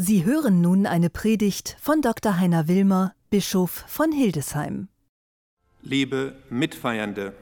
[0.00, 2.38] Sie hören nun eine Predigt von Dr.
[2.38, 4.86] Heiner Wilmer, Bischof von Hildesheim.
[5.82, 7.32] Liebe Mitfeiernde,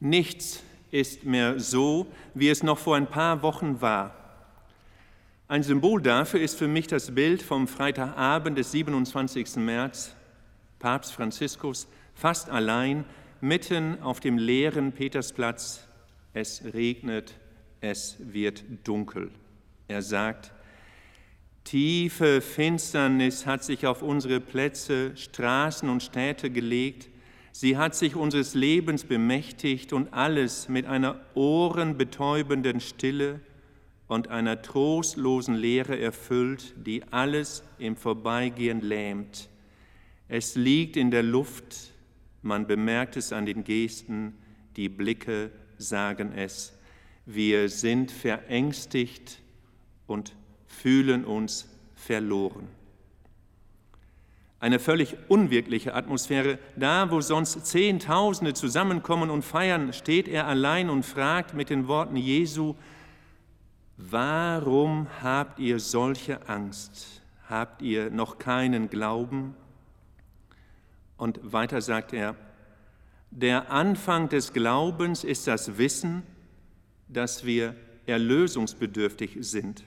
[0.00, 4.14] nichts ist mehr so, wie es noch vor ein paar Wochen war.
[5.46, 9.56] Ein Symbol dafür ist für mich das Bild vom Freitagabend des 27.
[9.56, 10.14] März,
[10.78, 13.04] Papst Franziskus fast allein
[13.42, 15.86] mitten auf dem leeren Petersplatz.
[16.32, 17.34] Es regnet,
[17.82, 19.30] es wird dunkel.
[19.86, 20.50] Er sagt,
[21.64, 27.08] Tiefe Finsternis hat sich auf unsere Plätze, Straßen und Städte gelegt.
[27.52, 33.40] Sie hat sich unseres Lebens bemächtigt und alles mit einer ohrenbetäubenden Stille
[34.08, 39.48] und einer trostlosen Leere erfüllt, die alles im Vorbeigehen lähmt.
[40.28, 41.92] Es liegt in der Luft,
[42.42, 44.34] man bemerkt es an den Gesten,
[44.76, 46.72] die Blicke sagen es.
[47.24, 49.40] Wir sind verängstigt
[50.06, 50.34] und
[50.72, 52.66] fühlen uns verloren.
[54.58, 56.58] Eine völlig unwirkliche Atmosphäre.
[56.76, 62.16] Da, wo sonst Zehntausende zusammenkommen und feiern, steht er allein und fragt mit den Worten
[62.16, 62.76] Jesu,
[63.96, 67.22] warum habt ihr solche Angst?
[67.48, 69.54] Habt ihr noch keinen Glauben?
[71.16, 72.36] Und weiter sagt er,
[73.30, 76.22] der Anfang des Glaubens ist das Wissen,
[77.08, 77.74] dass wir
[78.06, 79.84] erlösungsbedürftig sind.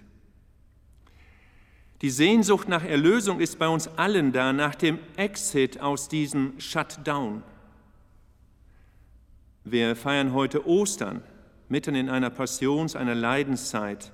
[2.02, 7.42] Die Sehnsucht nach Erlösung ist bei uns allen da, nach dem Exit aus diesem Shutdown.
[9.64, 11.24] Wir feiern heute Ostern,
[11.70, 14.12] mitten in einer Passions-, einer Leidenszeit.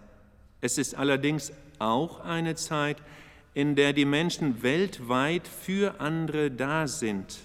[0.62, 3.02] Es ist allerdings auch eine Zeit,
[3.56, 7.40] in der die Menschen weltweit für andere da sind.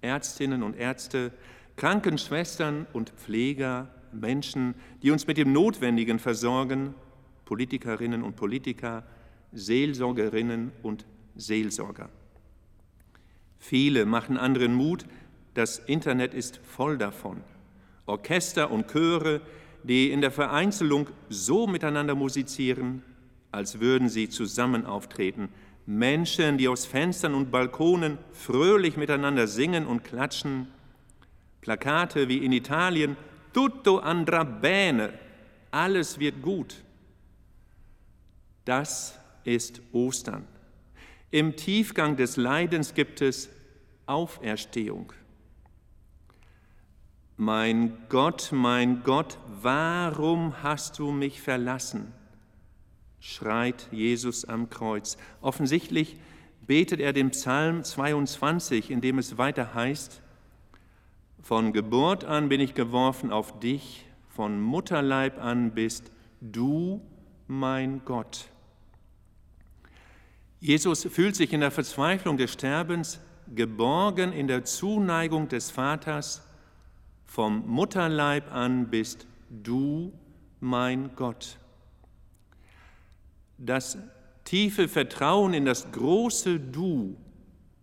[0.00, 1.32] Ärztinnen und Ärzte,
[1.76, 6.94] Krankenschwestern und Pfleger, Menschen, die uns mit dem Notwendigen versorgen,
[7.44, 9.04] Politikerinnen und Politiker,
[9.52, 11.04] Seelsorgerinnen und
[11.36, 12.08] Seelsorger.
[13.58, 15.04] Viele machen anderen Mut,
[15.54, 17.42] das Internet ist voll davon.
[18.06, 19.40] Orchester und Chöre,
[19.82, 23.02] die in der Vereinzelung so miteinander musizieren,
[23.52, 25.48] als würden sie zusammen auftreten.
[25.86, 30.68] Menschen, die aus Fenstern und Balkonen fröhlich miteinander singen und klatschen.
[31.60, 33.16] Plakate wie in Italien,
[33.52, 35.12] tutto andrà bene,
[35.70, 36.76] alles wird gut.
[38.64, 40.46] Das ist Ostern.
[41.30, 43.50] Im Tiefgang des Leidens gibt es
[44.06, 45.12] Auferstehung.
[47.36, 52.12] Mein Gott, mein Gott, warum hast du mich verlassen?
[53.20, 55.18] schreit Jesus am Kreuz.
[55.42, 56.16] Offensichtlich
[56.66, 60.22] betet er den Psalm 22, in dem es weiter heißt,
[61.42, 67.00] von Geburt an bin ich geworfen auf dich, von Mutterleib an bist du
[67.46, 68.50] mein Gott.
[70.60, 73.18] Jesus fühlt sich in der Verzweiflung des Sterbens
[73.54, 76.46] geborgen in der Zuneigung des Vaters.
[77.24, 80.12] Vom Mutterleib an bist du
[80.60, 81.56] mein Gott.
[83.56, 83.96] Das
[84.44, 87.16] tiefe Vertrauen in das große Du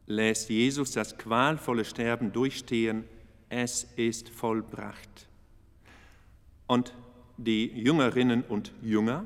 [0.05, 3.03] lässt Jesus das qualvolle Sterben durchstehen.
[3.49, 5.27] Es ist vollbracht.
[6.67, 6.93] Und
[7.37, 9.25] die Jüngerinnen und Jünger,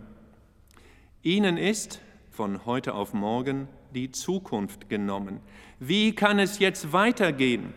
[1.23, 1.99] ihnen ist
[2.31, 5.41] von heute auf morgen die Zukunft genommen.
[5.79, 7.73] Wie kann es jetzt weitergehen?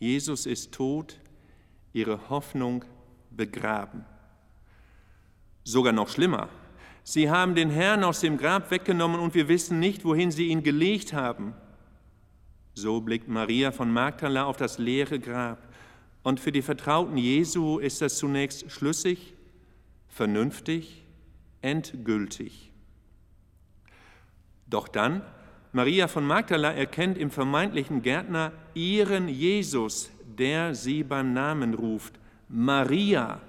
[0.00, 1.20] Jesus ist tot,
[1.92, 2.84] ihre Hoffnung
[3.30, 4.04] begraben.
[5.62, 6.48] Sogar noch schlimmer.
[7.04, 10.62] Sie haben den Herrn aus dem Grab weggenommen und wir wissen nicht, wohin sie ihn
[10.62, 11.54] gelegt haben.
[12.74, 15.72] So blickt Maria von Magdala auf das leere Grab.
[16.24, 19.34] Und für die Vertrauten Jesu ist das zunächst schlüssig,
[20.08, 21.04] vernünftig,
[21.60, 22.73] endgültig.
[24.74, 25.22] Doch dann,
[25.70, 32.18] Maria von Magdala erkennt im vermeintlichen Gärtner ihren Jesus, der sie beim Namen ruft,
[32.48, 33.40] Maria.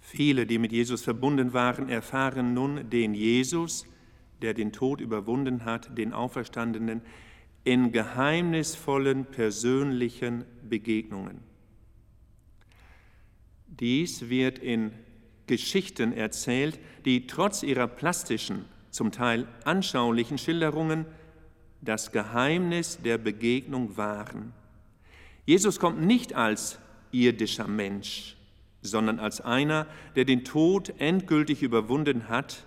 [0.00, 3.86] Viele, die mit Jesus verbunden waren, erfahren nun den Jesus,
[4.42, 7.02] der den Tod überwunden hat, den Auferstandenen,
[7.62, 11.38] in geheimnisvollen persönlichen Begegnungen.
[13.68, 14.90] Dies wird in
[15.46, 21.06] Geschichten erzählt, die trotz ihrer plastischen zum Teil anschaulichen Schilderungen
[21.80, 24.52] das Geheimnis der Begegnung wahren.
[25.46, 26.78] Jesus kommt nicht als
[27.12, 28.36] irdischer Mensch,
[28.82, 32.64] sondern als einer, der den Tod endgültig überwunden hat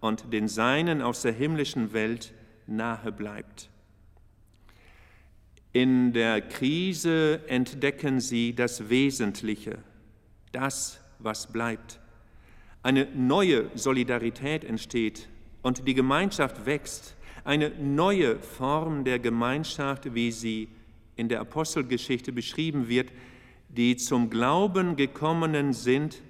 [0.00, 2.32] und den Seinen aus der himmlischen Welt
[2.66, 3.68] nahe bleibt.
[5.72, 9.78] In der Krise entdecken sie das Wesentliche,
[10.52, 11.98] das, was bleibt.
[12.84, 15.28] eine neue Solidarität entsteht
[15.64, 20.68] und die Gemeinschaft wächst, eine neue Form der Gemeinschaft, wie sie
[21.16, 23.10] in der Apostelgeschichte beschrieben wird,
[23.68, 26.20] die zum Glauben gekommenen sind,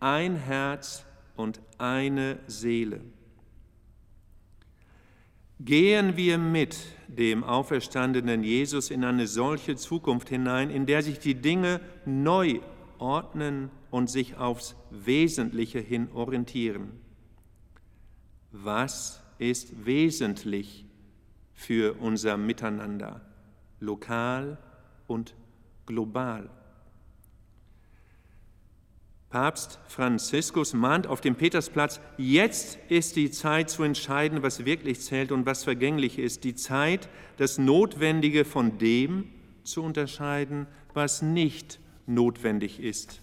[0.00, 1.04] ein Herz
[1.36, 3.00] und eine Seele.
[5.60, 6.76] Gehen wir mit
[7.06, 12.58] dem auferstandenen Jesus in eine solche Zukunft hinein, in der sich die Dinge neu
[12.98, 17.09] ordnen und sich aufs Wesentliche hin orientieren.
[18.52, 20.84] Was ist wesentlich
[21.52, 23.20] für unser Miteinander,
[23.78, 24.58] lokal
[25.06, 25.34] und
[25.86, 26.50] global?
[29.30, 35.30] Papst Franziskus mahnt auf dem Petersplatz, jetzt ist die Zeit zu entscheiden, was wirklich zählt
[35.30, 39.28] und was vergänglich ist, die Zeit, das Notwendige von dem
[39.62, 43.22] zu unterscheiden, was nicht notwendig ist.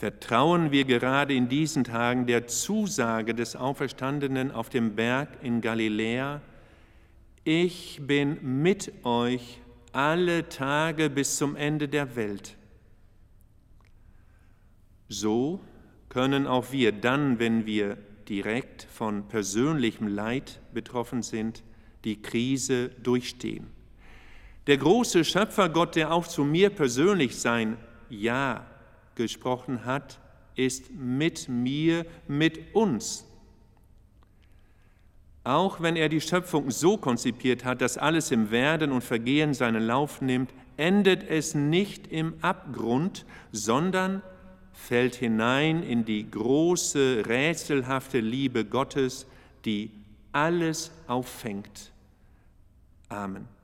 [0.00, 6.40] Vertrauen wir gerade in diesen Tagen der Zusage des Auferstandenen auf dem Berg in Galiläa,
[7.44, 9.60] ich bin mit euch
[9.92, 12.56] alle Tage bis zum Ende der Welt.
[15.10, 15.60] So
[16.08, 21.62] können auch wir dann, wenn wir direkt von persönlichem Leid betroffen sind,
[22.04, 23.66] die Krise durchstehen.
[24.66, 27.76] Der große Schöpfergott, der auch zu mir persönlich sein
[28.08, 28.64] Ja
[29.20, 30.18] gesprochen hat,
[30.56, 33.26] ist mit mir, mit uns.
[35.44, 39.82] Auch wenn er die Schöpfung so konzipiert hat, dass alles im Werden und Vergehen seinen
[39.82, 44.22] Lauf nimmt, endet es nicht im Abgrund, sondern
[44.72, 49.26] fällt hinein in die große, rätselhafte Liebe Gottes,
[49.66, 49.90] die
[50.32, 51.92] alles auffängt.
[53.10, 53.59] Amen.